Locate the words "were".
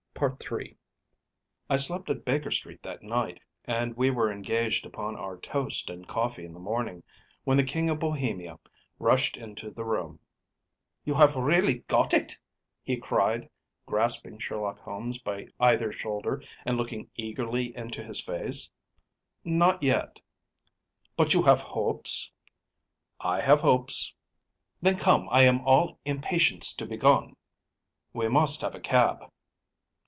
4.11-4.31